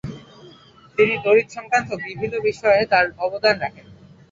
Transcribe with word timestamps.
তিনি 0.97 1.15
তড়িৎ 1.23 1.47
সংক্রান্ত 1.51 1.89
বিবিধ 2.03 2.33
বিষয়ে 2.47 2.83
তার 2.85 3.05
অবদান 3.17 3.55
রাখেন। 3.59 3.85